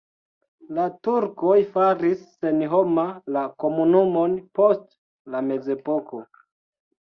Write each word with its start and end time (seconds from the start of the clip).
La 0.75 0.85
turkoj 1.07 1.57
faris 1.75 2.23
senhoma 2.45 3.03
la 3.37 3.43
komunumon 3.65 4.35
post 4.61 4.89
la 5.37 5.45
mezepoko. 5.53 6.25